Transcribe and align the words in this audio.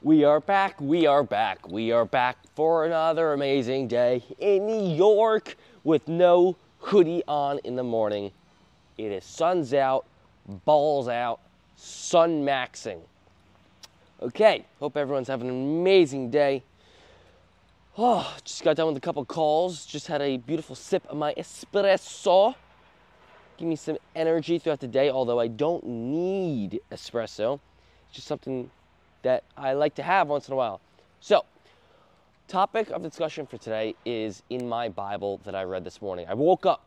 We 0.00 0.22
are 0.22 0.38
back, 0.38 0.80
we 0.80 1.06
are 1.06 1.24
back, 1.24 1.68
we 1.68 1.90
are 1.90 2.04
back 2.04 2.36
for 2.54 2.86
another 2.86 3.32
amazing 3.32 3.88
day 3.88 4.22
in 4.38 4.64
New 4.64 4.94
York 4.94 5.56
with 5.82 6.06
no 6.06 6.56
hoodie 6.78 7.24
on 7.26 7.58
in 7.64 7.74
the 7.74 7.82
morning. 7.82 8.30
It 8.96 9.10
is 9.10 9.24
sun's 9.24 9.74
out, 9.74 10.06
balls 10.64 11.08
out, 11.08 11.40
sun 11.74 12.44
maxing. 12.44 13.00
Okay, 14.22 14.66
hope 14.78 14.96
everyone's 14.96 15.26
having 15.26 15.48
an 15.48 15.80
amazing 15.80 16.30
day. 16.30 16.62
Oh, 17.98 18.36
just 18.44 18.62
got 18.62 18.76
done 18.76 18.86
with 18.86 18.96
a 18.96 19.00
couple 19.00 19.24
calls, 19.24 19.84
just 19.84 20.06
had 20.06 20.22
a 20.22 20.36
beautiful 20.36 20.76
sip 20.76 21.04
of 21.08 21.16
my 21.16 21.34
espresso. 21.34 22.54
Give 23.56 23.66
me 23.66 23.74
some 23.74 23.98
energy 24.14 24.60
throughout 24.60 24.78
the 24.78 24.86
day, 24.86 25.10
although 25.10 25.40
I 25.40 25.48
don't 25.48 25.84
need 25.84 26.78
espresso. 26.92 27.58
It's 28.06 28.14
just 28.14 28.28
something 28.28 28.70
that 29.22 29.44
I 29.56 29.72
like 29.72 29.94
to 29.96 30.02
have 30.02 30.28
once 30.28 30.48
in 30.48 30.54
a 30.54 30.56
while. 30.56 30.80
So, 31.20 31.44
topic 32.46 32.90
of 32.90 33.02
discussion 33.02 33.46
for 33.46 33.58
today 33.58 33.94
is 34.04 34.42
in 34.50 34.68
my 34.68 34.88
Bible 34.88 35.40
that 35.44 35.54
I 35.54 35.64
read 35.64 35.84
this 35.84 36.00
morning. 36.00 36.26
I 36.28 36.34
woke 36.34 36.66
up. 36.66 36.84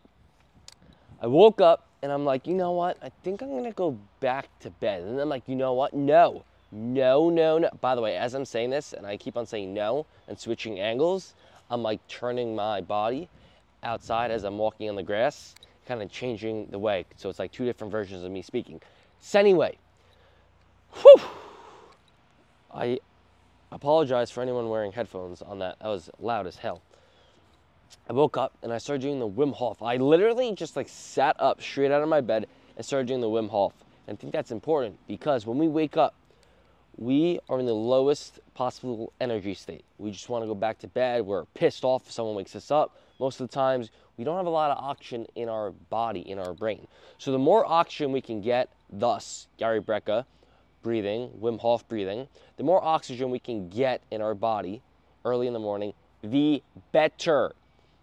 I 1.22 1.28
woke 1.28 1.62
up 1.62 1.88
and 2.02 2.12
I'm 2.12 2.26
like, 2.26 2.48
you 2.48 2.56
know 2.56 2.72
what? 2.72 2.98
I 3.04 3.10
think 3.24 3.42
I'm 3.42 3.56
gonna 3.56 3.72
go 3.72 3.98
back 4.20 4.48
to 4.62 4.70
bed. 4.70 5.04
And 5.04 5.20
I'm 5.20 5.30
like, 5.30 5.48
you 5.48 5.56
know 5.56 5.74
what? 5.74 5.94
No, 5.94 6.44
no, 6.72 7.30
no, 7.30 7.58
no. 7.58 7.70
By 7.80 7.96
the 7.96 8.02
way, 8.02 8.18
as 8.18 8.34
I'm 8.34 8.46
saying 8.46 8.72
this, 8.72 8.94
and 8.94 9.06
I 9.06 9.18
keep 9.18 9.38
on 9.38 9.46
saying 9.46 9.74
no 9.74 10.06
and 10.28 10.40
switching 10.40 10.80
angles, 10.80 11.36
I'm 11.70 11.84
like 11.84 12.06
turning 12.08 12.56
my 12.56 12.82
body 12.82 13.30
outside 13.84 14.32
as 14.32 14.44
I'm 14.44 14.58
walking 14.58 14.90
on 14.90 14.96
the 14.96 15.04
grass, 15.04 15.56
kind 15.86 16.02
of 16.02 16.12
changing 16.12 16.68
the 16.68 16.80
way. 16.80 17.06
So 17.18 17.30
it's 17.30 17.40
like 17.40 17.52
two 17.52 17.66
different 17.66 17.92
versions 17.92 18.24
of 18.24 18.32
me 18.32 18.42
speaking. 18.42 18.82
So, 19.20 19.40
anyway, 19.40 19.78
whew. 20.94 21.22
I 22.74 23.00
apologize 23.72 24.32
for 24.32 24.42
anyone 24.42 24.70
wearing 24.70 24.92
headphones 24.92 25.42
on 25.42 25.60
that. 25.60 25.80
That 25.80 25.88
was 25.88 26.10
loud 26.20 26.48
as 26.48 26.58
hell. 26.58 26.82
I 28.10 28.14
woke 28.14 28.38
up 28.38 28.54
and 28.64 28.72
I 28.72 28.78
started 28.78 29.02
doing 29.02 29.20
the 29.20 29.28
Wim 29.28 29.54
Hof. 29.54 29.82
I 29.82 29.98
literally 29.98 30.54
just 30.54 30.76
like 30.76 30.88
sat 30.90 31.36
up 31.40 31.62
straight 31.62 31.92
out 31.92 32.02
of 32.02 32.10
my 32.10 32.22
bed 32.22 32.48
and 32.76 32.86
started 32.86 33.08
doing 33.08 33.22
the 33.22 33.30
Wim 33.30 33.50
Hof. 33.50 33.74
And 34.08 34.18
I 34.18 34.20
think 34.20 34.34
that's 34.34 34.52
important 34.52 34.98
because 35.08 35.46
when 35.46 35.58
we 35.58 35.68
wake 35.68 35.98
up, 35.98 36.16
we 36.98 37.40
are 37.50 37.60
in 37.60 37.66
the 37.66 37.74
lowest 37.74 38.40
possible 38.54 39.14
energy 39.22 39.54
state. 39.54 39.84
We 39.98 40.12
just 40.12 40.30
want 40.30 40.44
to 40.44 40.48
go 40.48 40.56
back 40.56 40.80
to 40.80 40.88
bed. 40.88 41.26
We're 41.26 41.46
pissed 41.46 41.84
off 41.84 42.06
if 42.06 42.12
someone 42.12 42.36
wakes 42.36 42.56
us 42.56 42.70
up. 42.72 42.98
Most 43.20 43.40
of 43.40 43.50
the 43.50 43.54
times, 43.54 43.92
we 44.18 44.24
don't 44.24 44.38
have 44.38 44.46
a 44.46 44.50
lot 44.50 44.72
of 44.72 44.84
oxygen 44.84 45.26
in 45.36 45.48
our 45.48 45.72
body, 45.72 46.20
in 46.20 46.38
our 46.38 46.54
brain. 46.54 46.88
So 47.18 47.32
the 47.32 47.40
more 47.40 47.66
oxygen 47.66 48.12
we 48.12 48.22
can 48.22 48.42
get, 48.42 48.70
thus 48.92 49.48
Gary 49.58 49.82
Brecka, 49.82 50.26
breathing, 50.82 51.30
Wim 51.42 51.60
Hof 51.60 51.88
breathing, 51.88 52.28
the 52.58 52.64
more 52.64 52.84
oxygen 52.84 53.30
we 53.30 53.40
can 53.40 53.70
get 53.70 54.02
in 54.12 54.22
our 54.22 54.34
body 54.34 54.82
early 55.26 55.48
in 55.48 55.54
the 55.54 55.60
morning, 55.60 55.94
the 56.24 56.62
better. 56.92 57.54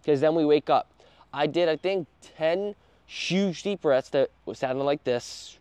Because 0.01 0.21
then 0.21 0.35
we 0.35 0.45
wake 0.45 0.69
up. 0.69 0.91
I 1.33 1.47
did, 1.47 1.69
I 1.69 1.75
think, 1.75 2.07
10 2.37 2.75
huge 3.05 3.63
deep 3.63 3.81
breaths 3.81 4.09
that 4.09 4.29
sounded 4.53 4.83
like 4.83 5.03
this. 5.03 5.57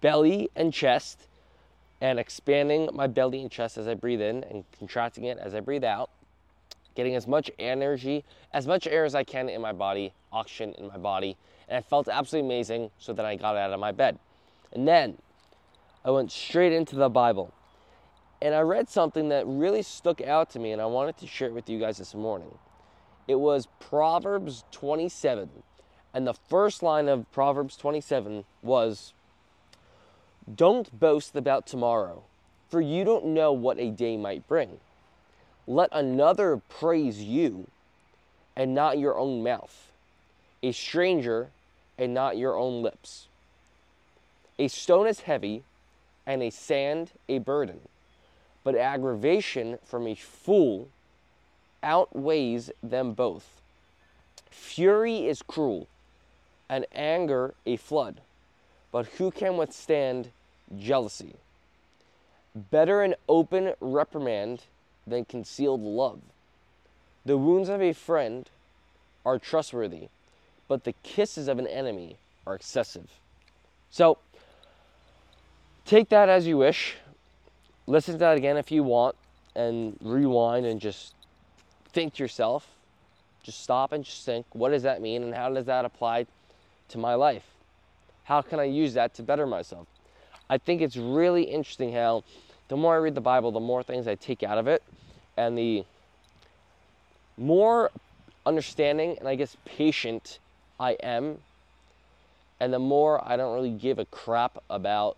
Belly 0.00 0.48
and 0.54 0.72
chest, 0.72 1.26
and 2.00 2.20
expanding 2.20 2.88
my 2.92 3.06
belly 3.06 3.40
and 3.40 3.50
chest 3.50 3.76
as 3.78 3.88
I 3.88 3.94
breathe 3.94 4.20
in 4.20 4.44
and 4.44 4.64
contracting 4.78 5.24
it 5.24 5.38
as 5.38 5.54
I 5.54 5.60
breathe 5.60 5.82
out 5.82 6.10
getting 6.98 7.14
as 7.14 7.28
much 7.28 7.48
energy, 7.60 8.24
as 8.52 8.66
much 8.66 8.84
air 8.88 9.04
as 9.04 9.14
I 9.14 9.22
can 9.22 9.48
in 9.48 9.60
my 9.60 9.72
body, 9.72 10.12
oxygen 10.32 10.74
in 10.78 10.88
my 10.88 10.96
body, 10.96 11.36
and 11.68 11.78
I 11.78 11.80
felt 11.80 12.08
absolutely 12.08 12.48
amazing 12.48 12.90
so 12.98 13.12
that 13.12 13.24
I 13.24 13.36
got 13.36 13.54
out 13.54 13.72
of 13.72 13.78
my 13.78 13.92
bed. 13.92 14.18
And 14.72 14.88
then 14.88 15.18
I 16.04 16.10
went 16.10 16.32
straight 16.32 16.72
into 16.72 16.96
the 16.96 17.08
Bible. 17.08 17.54
And 18.42 18.52
I 18.52 18.62
read 18.62 18.88
something 18.88 19.28
that 19.28 19.46
really 19.46 19.82
stuck 19.82 20.20
out 20.20 20.50
to 20.50 20.58
me, 20.58 20.72
and 20.72 20.82
I 20.82 20.86
wanted 20.86 21.16
to 21.18 21.28
share 21.28 21.46
it 21.46 21.54
with 21.54 21.70
you 21.70 21.78
guys 21.78 21.98
this 21.98 22.16
morning. 22.16 22.58
It 23.28 23.38
was 23.38 23.68
Proverbs 23.78 24.64
27. 24.72 25.48
And 26.12 26.26
the 26.26 26.34
first 26.34 26.82
line 26.82 27.06
of 27.06 27.30
Proverbs 27.30 27.76
27 27.76 28.44
was 28.60 29.14
Don't 30.52 30.98
boast 30.98 31.36
about 31.36 31.64
tomorrow, 31.64 32.24
for 32.68 32.80
you 32.80 33.04
don't 33.04 33.26
know 33.26 33.52
what 33.52 33.78
a 33.78 33.92
day 33.92 34.16
might 34.16 34.48
bring. 34.48 34.80
Let 35.68 35.90
another 35.92 36.62
praise 36.70 37.22
you 37.22 37.66
and 38.56 38.74
not 38.74 38.98
your 38.98 39.18
own 39.18 39.42
mouth, 39.42 39.92
a 40.62 40.72
stranger 40.72 41.50
and 41.98 42.14
not 42.14 42.38
your 42.38 42.56
own 42.56 42.80
lips. 42.80 43.26
A 44.58 44.68
stone 44.68 45.06
is 45.06 45.20
heavy 45.20 45.64
and 46.26 46.42
a 46.42 46.48
sand 46.48 47.10
a 47.28 47.38
burden, 47.38 47.80
but 48.64 48.76
aggravation 48.76 49.78
from 49.84 50.06
a 50.06 50.14
fool 50.14 50.88
outweighs 51.82 52.70
them 52.82 53.12
both. 53.12 53.60
Fury 54.48 55.26
is 55.26 55.42
cruel 55.42 55.86
and 56.70 56.86
anger 56.94 57.52
a 57.66 57.76
flood, 57.76 58.22
but 58.90 59.04
who 59.18 59.30
can 59.30 59.58
withstand 59.58 60.30
jealousy? 60.78 61.34
Better 62.54 63.02
an 63.02 63.16
open 63.28 63.74
reprimand 63.82 64.62
than 65.08 65.24
concealed 65.24 65.80
love. 65.80 66.20
The 67.24 67.36
wounds 67.36 67.68
of 67.68 67.82
a 67.82 67.92
friend 67.92 68.48
are 69.24 69.38
trustworthy, 69.38 70.08
but 70.68 70.84
the 70.84 70.94
kisses 71.02 71.48
of 71.48 71.58
an 71.58 71.66
enemy 71.66 72.16
are 72.46 72.54
excessive. 72.54 73.10
So, 73.90 74.18
take 75.84 76.08
that 76.10 76.28
as 76.28 76.46
you 76.46 76.56
wish. 76.58 76.96
Listen 77.86 78.14
to 78.14 78.18
that 78.18 78.36
again 78.36 78.56
if 78.56 78.70
you 78.70 78.82
want, 78.82 79.16
and 79.54 79.96
rewind 80.00 80.66
and 80.66 80.80
just 80.80 81.14
think 81.92 82.14
to 82.14 82.22
yourself. 82.22 82.66
Just 83.42 83.62
stop 83.62 83.92
and 83.92 84.04
just 84.04 84.24
think 84.24 84.46
what 84.52 84.70
does 84.70 84.82
that 84.82 85.00
mean, 85.00 85.22
and 85.22 85.34
how 85.34 85.52
does 85.52 85.66
that 85.66 85.84
apply 85.84 86.26
to 86.88 86.98
my 86.98 87.14
life? 87.14 87.44
How 88.24 88.42
can 88.42 88.60
I 88.60 88.64
use 88.64 88.94
that 88.94 89.14
to 89.14 89.22
better 89.22 89.46
myself? 89.46 89.86
I 90.50 90.58
think 90.58 90.80
it's 90.80 90.96
really 90.96 91.44
interesting 91.44 91.92
how 91.92 92.24
the 92.68 92.76
more 92.76 92.94
I 92.94 92.98
read 92.98 93.14
the 93.14 93.20
Bible, 93.20 93.50
the 93.50 93.60
more 93.60 93.82
things 93.82 94.06
I 94.06 94.14
take 94.14 94.42
out 94.42 94.58
of 94.58 94.66
it, 94.66 94.82
and 95.36 95.56
the 95.56 95.84
more 97.36 97.90
understanding 98.44 99.16
and 99.18 99.28
I 99.28 99.34
guess 99.34 99.56
patient 99.64 100.38
I 100.78 100.92
am, 101.02 101.38
and 102.60 102.72
the 102.72 102.78
more 102.78 103.26
I 103.26 103.36
don't 103.36 103.54
really 103.54 103.70
give 103.70 103.98
a 103.98 104.04
crap 104.06 104.62
about 104.68 105.16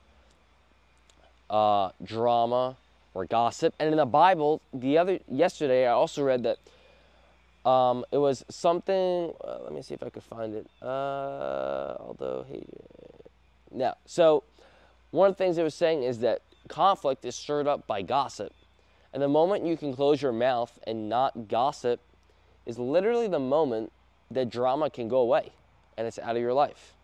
uh, 1.49 1.91
drama 2.03 2.77
or 3.15 3.25
gossip. 3.25 3.75
And 3.79 3.91
in 3.91 3.97
the 3.97 4.07
Bible, 4.07 4.61
the 4.73 4.99
other 4.99 5.19
yesterday, 5.29 5.87
I 5.87 5.93
also 5.93 6.23
read 6.23 6.45
that 6.45 7.69
um, 7.69 8.05
it 8.13 8.19
was 8.19 8.45
something. 8.49 9.33
Uh, 9.43 9.59
let 9.65 9.73
me 9.73 9.83
see 9.83 9.95
if 9.95 10.03
I 10.03 10.09
could 10.09 10.23
find 10.23 10.55
it. 10.55 10.67
Uh, 10.81 11.97
although, 11.99 12.47
hey, 12.49 12.65
no. 13.73 13.95
So, 14.07 14.45
one 15.11 15.29
of 15.29 15.37
the 15.37 15.45
things 15.45 15.59
it 15.59 15.63
was 15.63 15.75
saying 15.75 16.03
is 16.05 16.21
that 16.21 16.41
conflict 16.71 17.25
is 17.27 17.37
stirred 17.37 17.67
up 17.67 17.87
by 17.87 18.01
gossip. 18.01 18.55
And 19.13 19.23
the 19.23 19.29
moment 19.29 19.67
you 19.67 19.77
can 19.77 19.95
close 19.95 20.23
your 20.23 20.33
mouth 20.33 20.79
and 20.87 21.09
not 21.09 21.49
gossip 21.49 22.01
is 22.65 22.79
literally 22.79 23.29
the 23.29 23.41
moment 23.41 23.93
that 24.31 24.49
drama 24.49 24.89
can 24.89 25.09
go 25.09 25.19
away 25.19 25.51
and 25.99 26.07
it's 26.07 26.19
out 26.19 26.37
of 26.37 26.43
your 26.43 26.55
life. 26.55 26.95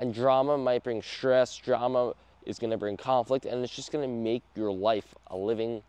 And 0.00 0.12
drama 0.12 0.58
might 0.58 0.82
bring 0.82 1.00
stress, 1.00 1.56
drama 1.56 2.14
is 2.44 2.58
going 2.58 2.72
to 2.72 2.76
bring 2.76 2.96
conflict, 2.96 3.46
and 3.46 3.62
it's 3.62 3.74
just 3.74 3.92
going 3.92 4.02
to 4.02 4.12
make 4.14 4.42
your 4.56 4.72
life 4.72 5.14
a 5.28 5.36
living 5.36 5.82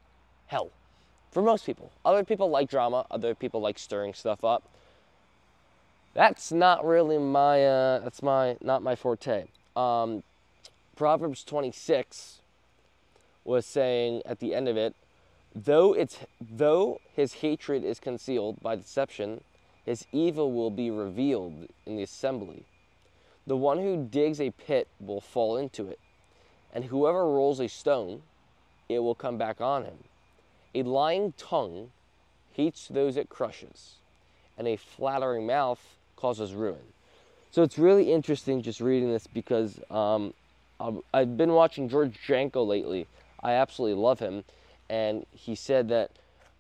hell 0.45 0.69
for 1.31 1.41
most 1.41 1.65
people. 1.65 1.91
Other 2.05 2.23
people 2.23 2.49
like 2.49 2.69
drama, 2.69 3.05
other 3.09 3.33
people 3.33 3.59
like 3.59 3.79
stirring 3.79 4.13
stuff 4.13 4.43
up. 4.43 4.63
That's 6.13 6.51
not 6.51 6.85
really 6.85 7.17
my, 7.17 7.65
uh, 7.65 7.99
that's 7.99 8.21
my, 8.23 8.55
not 8.61 8.83
my 8.83 8.95
forte. 8.95 9.45
Um, 9.75 10.23
Proverbs 10.95 11.43
26 11.43 12.39
was 13.45 13.65
saying 13.65 14.21
at 14.25 14.39
the 14.39 14.53
end 14.53 14.67
of 14.67 14.75
it, 14.75 14.95
Though, 15.55 15.93
it's, 15.93 16.17
though 16.41 16.99
his 17.15 17.35
hatred 17.35 17.85
is 17.85 18.01
concealed 18.01 18.61
by 18.61 18.75
deception, 18.75 19.41
his 19.85 20.05
evil 20.11 20.51
will 20.51 20.69
be 20.69 20.91
revealed 20.91 21.67
in 21.85 21.95
the 21.95 22.03
assembly. 22.03 22.65
The 23.47 23.55
one 23.55 23.79
who 23.79 24.05
digs 24.05 24.41
a 24.41 24.51
pit 24.51 24.89
will 24.99 25.21
fall 25.21 25.55
into 25.55 25.87
it, 25.87 25.99
and 26.73 26.83
whoever 26.83 27.25
rolls 27.25 27.61
a 27.61 27.69
stone, 27.69 28.23
it 28.89 28.99
will 28.99 29.15
come 29.15 29.37
back 29.37 29.61
on 29.61 29.85
him. 29.85 29.97
A 30.73 30.83
lying 30.83 31.33
tongue 31.37 31.91
hates 32.51 32.89
those 32.89 33.15
it 33.15 33.29
crushes, 33.29 33.95
and 34.57 34.67
a 34.67 34.75
flattering 34.75 35.45
mouth 35.45 35.79
causes 36.17 36.53
ruin. 36.53 36.93
So 37.51 37.63
it's 37.63 37.77
really 37.77 38.11
interesting 38.11 38.61
just 38.61 38.81
reading 38.81 39.09
this 39.09 39.27
because 39.27 39.79
um, 39.89 40.33
I've 41.13 41.37
been 41.37 41.53
watching 41.53 41.87
George 41.87 42.19
Janko 42.27 42.65
lately. 42.65 43.07
I 43.45 43.53
absolutely 43.53 44.01
love 44.01 44.19
him 44.19 44.43
and 44.89 45.25
he 45.31 45.55
said 45.55 45.89
that 45.89 46.11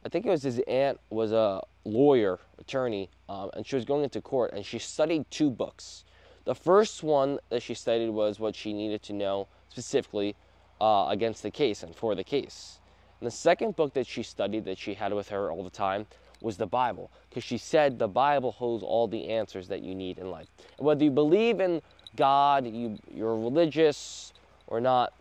I 0.05 0.09
think 0.09 0.25
it 0.25 0.29
was 0.29 0.43
his 0.43 0.59
aunt 0.67 0.99
was 1.09 1.31
a 1.31 1.61
lawyer, 1.83 2.39
attorney, 2.59 3.09
um, 3.27 3.49
and 3.55 3.65
she 3.65 3.75
was 3.75 3.85
going 3.85 4.03
into 4.03 4.21
court, 4.21 4.53
and 4.53 4.63
she 4.63 4.77
studied 4.77 5.29
two 5.31 5.49
books. 5.49 6.03
The 6.43 6.53
first 6.53 7.01
one 7.01 7.39
that 7.49 7.63
she 7.63 7.73
studied 7.73 8.09
was 8.09 8.39
what 8.39 8.55
she 8.55 8.71
needed 8.71 9.01
to 9.03 9.13
know 9.13 9.47
specifically 9.69 10.35
uh, 10.79 11.07
against 11.09 11.41
the 11.41 11.49
case 11.49 11.81
and 11.81 11.95
for 11.95 12.13
the 12.13 12.23
case. 12.23 12.79
And 13.19 13.25
the 13.25 13.31
second 13.31 13.75
book 13.75 13.95
that 13.95 14.05
she 14.05 14.21
studied 14.21 14.65
that 14.65 14.77
she 14.77 14.93
had 14.93 15.11
with 15.11 15.29
her 15.29 15.51
all 15.51 15.63
the 15.63 15.71
time 15.71 16.05
was 16.39 16.57
the 16.57 16.67
Bible, 16.67 17.09
because 17.29 17.43
she 17.43 17.57
said 17.57 17.97
the 17.97 18.07
Bible 18.07 18.51
holds 18.51 18.83
all 18.83 19.07
the 19.07 19.29
answers 19.29 19.67
that 19.69 19.81
you 19.81 19.95
need 19.95 20.19
in 20.19 20.29
life. 20.29 20.47
And 20.77 20.85
whether 20.85 21.03
you 21.03 21.09
believe 21.09 21.59
in 21.59 21.81
God, 22.15 22.67
you, 22.67 22.99
you're 23.11 23.37
religious 23.37 24.33
or 24.67 24.79
not, 24.79 25.13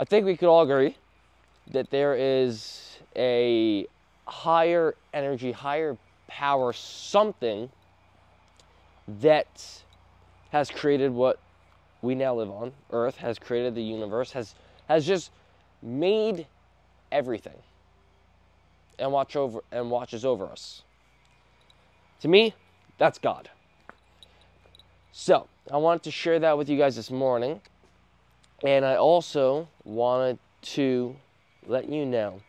I 0.00 0.04
think 0.04 0.24
we 0.24 0.36
could 0.36 0.48
all 0.48 0.62
agree 0.62 0.96
that 1.72 1.90
there 1.90 2.14
is 2.14 2.98
a 3.16 3.86
higher 4.26 4.94
energy, 5.12 5.52
higher 5.52 5.96
power, 6.28 6.72
something 6.72 7.70
that 9.20 9.82
has 10.50 10.70
created 10.70 11.12
what 11.12 11.40
we 12.00 12.14
now 12.14 12.34
live 12.34 12.50
on, 12.50 12.72
Earth, 12.92 13.16
has 13.16 13.38
created 13.38 13.74
the 13.74 13.82
universe, 13.82 14.32
has, 14.32 14.54
has 14.88 15.04
just 15.04 15.30
made 15.82 16.46
everything 17.10 17.56
and 18.98 19.10
watch 19.10 19.34
over 19.34 19.60
and 19.72 19.90
watches 19.90 20.24
over 20.24 20.46
us. 20.46 20.82
To 22.20 22.28
me, 22.28 22.54
that's 22.98 23.18
God. 23.18 23.50
So, 25.12 25.48
I 25.70 25.76
wanted 25.76 26.04
to 26.04 26.10
share 26.10 26.38
that 26.38 26.56
with 26.56 26.68
you 26.68 26.78
guys 26.78 26.94
this 26.94 27.10
morning. 27.10 27.60
And 28.64 28.84
I 28.84 28.96
also 28.96 29.68
wanted 29.84 30.38
to 30.62 31.14
let 31.66 31.88
you 31.88 32.04
know 32.04 32.40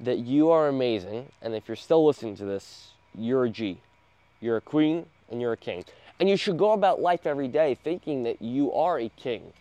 that 0.00 0.18
you 0.18 0.50
are 0.50 0.68
amazing. 0.68 1.30
And 1.42 1.54
if 1.54 1.68
you're 1.68 1.76
still 1.76 2.04
listening 2.04 2.36
to 2.36 2.44
this, 2.44 2.88
you're 3.14 3.44
a 3.44 3.50
G. 3.50 3.80
You're 4.40 4.56
a 4.56 4.60
queen 4.60 5.06
and 5.30 5.40
you're 5.40 5.52
a 5.52 5.56
king. 5.56 5.84
And 6.18 6.28
you 6.28 6.36
should 6.36 6.58
go 6.58 6.72
about 6.72 7.00
life 7.00 7.26
every 7.26 7.48
day 7.48 7.76
thinking 7.82 8.24
that 8.24 8.42
you 8.42 8.72
are 8.72 8.98
a 8.98 9.08
king 9.10 9.52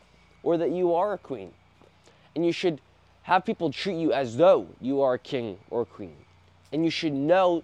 or 0.41 0.57
that 0.57 0.71
you 0.71 0.93
are 0.95 1.13
a 1.13 1.17
queen. 1.17 1.51
And 2.35 2.45
you 2.45 2.51
should 2.51 2.81
have 3.23 3.45
people 3.45 3.71
treat 3.71 3.97
you 3.97 4.11
as 4.13 4.35
though 4.35 4.67
you 4.81 5.01
are 5.01 5.13
a 5.13 5.19
king 5.19 5.57
or 5.69 5.83
a 5.83 5.85
queen. 5.85 6.15
And 6.71 6.83
you 6.83 6.89
should 6.89 7.13
know 7.13 7.63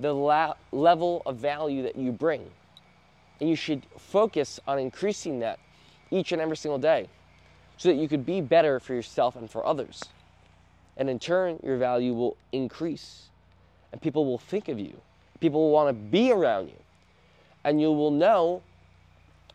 the 0.00 0.12
la- 0.12 0.54
level 0.72 1.22
of 1.26 1.36
value 1.36 1.82
that 1.84 1.96
you 1.96 2.10
bring. 2.10 2.50
And 3.40 3.48
you 3.48 3.56
should 3.56 3.86
focus 3.96 4.58
on 4.66 4.80
increasing 4.80 5.38
that 5.40 5.60
each 6.10 6.32
and 6.32 6.42
every 6.42 6.56
single 6.56 6.78
day 6.78 7.08
so 7.78 7.88
that 7.88 7.94
you 7.94 8.08
could 8.08 8.26
be 8.26 8.40
better 8.40 8.78
for 8.80 8.92
yourself 8.92 9.36
and 9.36 9.50
for 9.50 9.64
others. 9.64 10.02
And 10.96 11.08
in 11.08 11.18
turn, 11.18 11.60
your 11.62 11.78
value 11.78 12.12
will 12.12 12.36
increase. 12.52 13.28
And 13.92 14.02
people 14.02 14.26
will 14.26 14.38
think 14.38 14.68
of 14.68 14.78
you. 14.78 15.00
People 15.40 15.60
will 15.60 15.70
want 15.70 15.88
to 15.88 15.92
be 15.94 16.32
around 16.32 16.68
you. 16.68 16.76
And 17.64 17.80
you 17.80 17.92
will 17.92 18.10
know, 18.10 18.62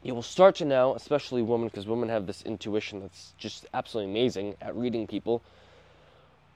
you 0.01 0.15
will 0.15 0.21
start 0.21 0.55
to 0.55 0.65
know, 0.65 0.95
especially 0.95 1.41
women, 1.41 1.67
because 1.67 1.85
women 1.85 2.09
have 2.09 2.25
this 2.25 2.41
intuition 2.43 3.01
that's 3.01 3.33
just 3.37 3.65
absolutely 3.73 4.11
amazing 4.11 4.55
at 4.61 4.75
reading 4.75 5.05
people, 5.05 5.41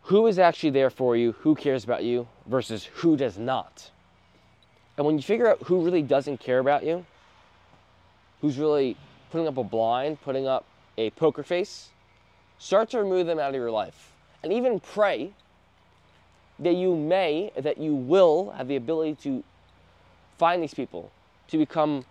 who 0.03 0.25
is 0.27 0.39
actually 0.39 0.69
there 0.69 0.89
for 0.89 1.17
you, 1.17 1.33
who 1.33 1.53
cares 1.53 1.83
about 1.83 2.03
you, 2.03 2.27
versus 2.45 2.85
who 2.85 3.17
does 3.17 3.37
not. 3.37 3.91
And 4.95 5.05
when 5.05 5.17
you 5.17 5.21
figure 5.21 5.49
out 5.49 5.61
who 5.63 5.83
really 5.83 6.01
doesn't 6.01 6.39
care 6.39 6.59
about 6.59 6.85
you, 6.85 7.05
who's 8.41 8.57
really 8.57 8.95
putting 9.31 9.47
up 9.47 9.57
a 9.57 9.63
blind, 9.63 10.21
putting 10.21 10.47
up 10.47 10.65
a 10.97 11.09
poker 11.11 11.43
face, 11.43 11.89
start 12.59 12.89
to 12.89 12.99
remove 12.99 13.27
them 13.27 13.39
out 13.39 13.49
of 13.49 13.55
your 13.55 13.71
life. 13.71 14.13
And 14.43 14.51
even 14.53 14.79
pray 14.79 15.33
that 16.59 16.75
you 16.75 16.95
may, 16.95 17.51
that 17.55 17.77
you 17.77 17.93
will 17.93 18.51
have 18.51 18.67
the 18.67 18.75
ability 18.75 19.15
to 19.23 19.43
find 20.37 20.61
these 20.61 20.73
people, 20.73 21.11
to 21.49 21.57
become, 21.57 22.05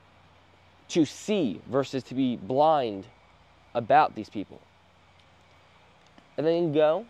to 0.88 1.04
see 1.04 1.60
versus 1.70 2.02
to 2.04 2.14
be 2.14 2.36
blind 2.36 3.06
about 3.74 4.14
these 4.14 4.30
people. 4.30 4.60
And 6.36 6.46
then 6.46 6.72
go 6.72 7.06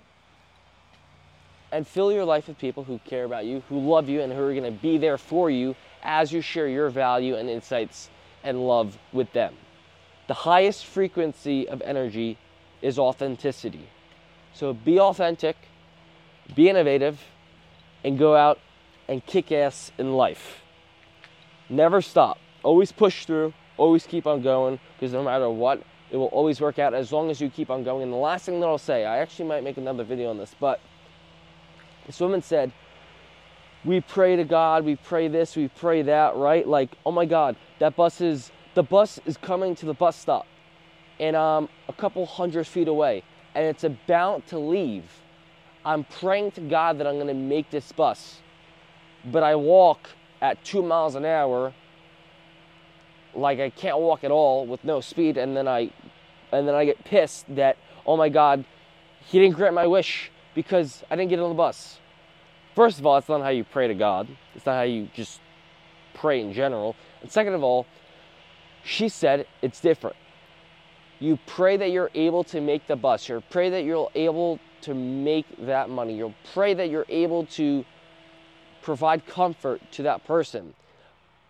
and 1.72 1.87
fill 1.87 2.12
your 2.12 2.25
life 2.25 2.49
with 2.49 2.58
people 2.58 2.84
who 2.84 2.99
care 3.05 3.25
about 3.25 3.44
you, 3.44 3.62
who 3.69 3.79
love 3.81 4.08
you, 4.08 4.22
and 4.22 4.32
who 4.32 4.43
are 4.43 4.52
going 4.52 4.64
to 4.64 4.70
be 4.70 4.99
there 4.99 5.19
for 5.19 5.50
you 5.50 5.75
as 6.02 6.32
you 6.32 6.40
share 6.40 6.69
your 6.69 6.88
value 6.88 7.37
and 7.37 7.50
insights 7.50 8.08
and 8.44 8.67
love 8.67 8.96
with 9.12 9.32
them. 9.32 9.55
The 10.26 10.34
highest 10.34 10.84
frequency 10.87 11.69
of 11.69 11.82
energy 11.82 12.38
is 12.82 12.99
authenticity. 12.99 13.88
So 14.55 14.73
be 14.73 14.99
authentic, 14.99 15.56
be 16.55 16.69
innovative, 16.69 17.20
and 18.02 18.19
go 18.19 18.34
out 18.34 18.58
and 19.08 19.25
kick 19.25 19.52
ass 19.52 19.93
in 19.99 20.14
life. 20.14 20.62
Never 21.69 22.00
stop. 22.00 22.38
Always 22.62 22.93
push 22.93 23.26
through, 23.26 23.52
always 23.76 24.06
keep 24.06 24.26
on 24.26 24.43
going, 24.43 24.81
because 24.94 25.12
no 25.12 25.23
matter 25.23 25.49
what, 25.50 25.82
it 26.11 26.17
will 26.17 26.26
always 26.26 26.61
work 26.61 26.79
out 26.79 26.94
as 26.94 27.12
long 27.12 27.31
as 27.31 27.40
you 27.40 27.50
keep 27.50 27.70
on 27.70 27.82
going. 27.82 28.02
And 28.02 28.12
the 28.12 28.17
last 28.17 28.46
thing 28.46 28.61
that 28.61 28.67
I'll 28.67 28.79
say, 28.79 29.05
I 29.05 29.19
actually 29.19 29.49
might 29.49 29.64
make 29.64 29.76
another 29.76 30.05
video 30.05 30.31
on 30.31 30.38
this, 30.38 30.55
but 30.58 30.81
this 32.06 32.20
woman 32.20 32.43
said, 32.43 32.72
We 33.84 34.00
pray 34.00 34.37
to 34.37 34.44
God, 34.44 34.84
we 34.84 34.96
pray 34.96 35.29
this, 35.29 35.56
we 35.56 35.69
pray 35.69 36.02
that, 36.02 36.37
right? 36.37 36.67
Like, 36.67 36.90
oh 37.05 37.12
my 37.12 37.26
God, 37.26 37.56
that 37.81 37.96
bus 37.96 38.20
is, 38.20 38.52
the 38.76 38.82
bus 38.82 39.19
is 39.25 39.38
coming 39.38 39.75
to 39.75 39.87
the 39.87 39.94
bus 39.94 40.14
stop 40.17 40.46
and 41.19 41.34
I'm 41.34 41.64
um, 41.64 41.69
a 41.88 41.94
couple 41.94 42.26
hundred 42.26 42.67
feet 42.67 42.88
away 42.88 43.23
and 43.55 43.64
it's 43.64 43.84
about 43.84 44.46
to 44.49 44.58
leave. 44.58 45.05
I'm 45.82 46.05
praying 46.05 46.50
to 46.52 46.61
God 46.61 46.99
that 46.99 47.06
I'm 47.06 47.26
to 47.26 47.32
make 47.32 47.70
this 47.70 47.90
bus. 47.93 48.40
But 49.25 49.43
I 49.43 49.55
walk 49.56 50.11
at 50.43 50.62
two 50.62 50.82
miles 50.82 51.14
an 51.14 51.25
hour 51.25 51.73
like 53.34 53.61
I 53.61 53.70
can't 53.70 53.99
walk 53.99 54.25
at 54.25 54.31
all 54.31 54.67
with 54.67 54.84
no 54.84 55.00
speed 55.00 55.38
and 55.38 55.56
then 55.56 55.67
I 55.67 55.90
and 56.52 56.69
then 56.69 56.75
I 56.75 56.84
get 56.84 57.02
pissed 57.02 57.46
that 57.56 57.79
oh 58.06 58.19
my 58.19 58.29
god 58.29 58.64
he 59.26 59.38
didn't 59.38 59.56
grant 59.56 59.75
my 59.75 59.87
wish 59.87 60.31
because 60.55 61.02
I 61.11 61.17
didn't 61.17 61.31
get 61.31 61.40
on 61.40 61.49
the 61.49 61.55
bus. 61.55 61.99
First 62.75 62.99
of 62.99 63.06
all, 63.06 63.17
it's 63.17 63.29
not 63.29 63.40
how 63.40 63.49
you 63.49 63.64
pray 63.64 63.88
to 63.88 63.94
God. 63.94 64.29
It's 64.55 64.67
not 64.67 64.75
how 64.75 64.82
you 64.82 65.08
just 65.14 65.40
pray 66.12 66.43
in 66.43 66.52
general. 66.52 66.94
And 67.22 67.32
second 67.32 67.55
of 67.55 67.62
all, 67.62 67.87
she 68.87 69.09
said 69.09 69.47
it's 69.62 69.81
different. 69.81 70.17
You 71.19 71.38
pray 71.47 71.77
that 71.77 71.91
you're 71.91 72.11
able 72.15 72.44
to 72.44 72.61
make 72.61 72.87
the 72.87 72.94
bus. 72.94 73.29
You 73.29 73.43
pray 73.50 73.69
that 73.71 73.85
you're 73.85 74.11
able 74.15 74.61
to 74.83 74.94
make 74.94 75.47
that 75.67 75.91
money. 75.91 76.17
You'll 76.17 76.35
pray 76.55 76.73
that 76.75 76.88
you're 76.88 77.06
able 77.09 77.47
to 77.47 77.85
provide 78.83 79.27
comfort 79.27 79.81
to 79.93 80.05
that 80.05 80.25
person 80.25 80.73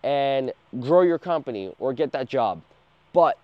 and 0.02 0.52
grow 0.80 1.02
your 1.02 1.18
company 1.18 1.74
or 1.78 1.92
get 1.92 2.12
that 2.12 2.28
job. 2.28 2.62
But 3.12 3.38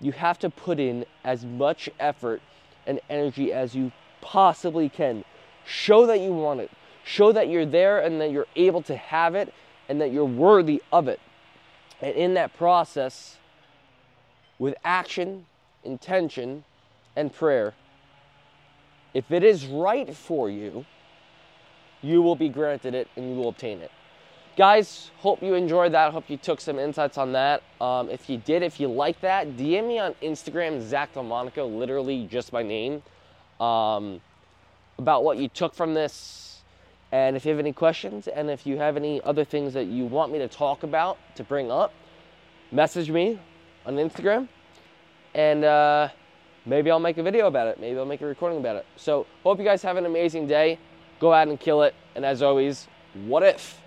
you 0.00 0.10
have 0.12 0.38
to 0.40 0.50
put 0.50 0.80
in 0.80 1.06
as 1.22 1.44
much 1.44 1.88
effort 2.00 2.42
and 2.86 3.00
energy 3.08 3.52
as 3.52 3.76
you 3.76 3.92
possibly 4.20 4.88
can. 4.88 5.24
Show 5.64 6.06
that 6.06 6.20
you 6.20 6.32
want 6.32 6.60
it. 6.60 6.70
Show 7.04 7.30
that 7.32 7.48
you're 7.48 7.66
there 7.66 8.00
and 8.00 8.20
that 8.20 8.32
you're 8.32 8.46
able 8.56 8.82
to 8.82 8.96
have 8.96 9.34
it 9.34 9.54
and 9.88 10.00
that 10.00 10.10
you're 10.10 10.24
worthy 10.24 10.82
of 10.90 11.06
it. 11.06 11.20
And 12.04 12.14
in 12.16 12.34
that 12.34 12.54
process, 12.54 13.38
with 14.58 14.74
action, 14.84 15.46
intention, 15.84 16.64
and 17.16 17.32
prayer, 17.32 17.72
if 19.14 19.30
it 19.30 19.42
is 19.42 19.64
right 19.64 20.14
for 20.14 20.50
you, 20.50 20.84
you 22.02 22.20
will 22.20 22.36
be 22.36 22.50
granted 22.50 22.94
it 22.94 23.08
and 23.16 23.30
you 23.30 23.36
will 23.36 23.48
obtain 23.48 23.78
it. 23.78 23.90
Guys, 24.54 25.12
hope 25.16 25.42
you 25.42 25.54
enjoyed 25.54 25.92
that. 25.92 26.12
Hope 26.12 26.28
you 26.28 26.36
took 26.36 26.60
some 26.60 26.78
insights 26.78 27.16
on 27.16 27.32
that. 27.32 27.62
Um, 27.80 28.10
if 28.10 28.28
you 28.28 28.36
did, 28.36 28.62
if 28.62 28.78
you 28.78 28.88
like 28.88 29.18
that, 29.22 29.56
DM 29.56 29.88
me 29.88 29.98
on 29.98 30.14
Instagram, 30.22 30.82
Zach 30.82 31.14
Delmonaco, 31.14 31.74
literally 31.78 32.28
just 32.30 32.52
my 32.52 32.62
name 32.62 33.02
um, 33.60 34.20
about 34.98 35.24
what 35.24 35.38
you 35.38 35.48
took 35.48 35.74
from 35.74 35.94
this. 35.94 36.53
And 37.14 37.36
if 37.36 37.44
you 37.44 37.50
have 37.52 37.60
any 37.60 37.72
questions 37.72 38.26
and 38.26 38.50
if 38.50 38.66
you 38.66 38.76
have 38.78 38.96
any 38.96 39.22
other 39.22 39.44
things 39.44 39.72
that 39.74 39.84
you 39.84 40.04
want 40.04 40.32
me 40.32 40.38
to 40.40 40.48
talk 40.48 40.82
about, 40.82 41.16
to 41.36 41.44
bring 41.44 41.70
up, 41.70 41.92
message 42.72 43.08
me 43.08 43.38
on 43.86 43.94
Instagram. 43.94 44.48
And 45.32 45.62
uh, 45.62 46.08
maybe 46.66 46.90
I'll 46.90 46.98
make 46.98 47.16
a 47.16 47.22
video 47.22 47.46
about 47.46 47.68
it. 47.68 47.78
Maybe 47.78 47.96
I'll 47.96 48.04
make 48.04 48.20
a 48.20 48.26
recording 48.26 48.58
about 48.58 48.74
it. 48.74 48.86
So, 48.96 49.28
hope 49.44 49.60
you 49.60 49.64
guys 49.64 49.80
have 49.82 49.96
an 49.96 50.06
amazing 50.06 50.48
day. 50.48 50.76
Go 51.20 51.32
out 51.32 51.46
and 51.46 51.60
kill 51.60 51.84
it. 51.84 51.94
And 52.16 52.24
as 52.24 52.42
always, 52.42 52.88
what 53.26 53.44
if? 53.44 53.80